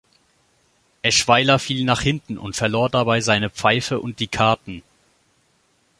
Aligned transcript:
Eschweiler 1.03 1.59
fiel 1.59 1.85
nach 1.85 2.01
hinten 2.01 2.39
und 2.39 2.55
verlor 2.55 2.89
dabei 2.89 3.21
seine 3.21 3.51
Pfeife 3.51 3.99
und 3.99 4.19
die 4.19 4.25
Karten. 4.25 4.81